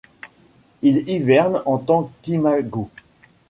[0.81, 2.89] Il hiverne en tant qu'imago.